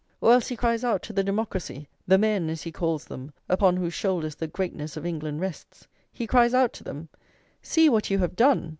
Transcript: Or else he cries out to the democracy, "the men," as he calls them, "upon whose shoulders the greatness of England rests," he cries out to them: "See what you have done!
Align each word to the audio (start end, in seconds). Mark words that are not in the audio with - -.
Or 0.19 0.33
else 0.33 0.47
he 0.47 0.55
cries 0.55 0.83
out 0.83 1.03
to 1.03 1.13
the 1.13 1.23
democracy, 1.23 1.87
"the 2.07 2.17
men," 2.17 2.49
as 2.49 2.63
he 2.63 2.71
calls 2.71 3.05
them, 3.05 3.33
"upon 3.47 3.77
whose 3.77 3.93
shoulders 3.93 4.33
the 4.33 4.47
greatness 4.47 4.97
of 4.97 5.05
England 5.05 5.41
rests," 5.41 5.85
he 6.11 6.25
cries 6.25 6.55
out 6.55 6.73
to 6.73 6.83
them: 6.83 7.07
"See 7.61 7.87
what 7.87 8.09
you 8.09 8.17
have 8.17 8.35
done! 8.35 8.69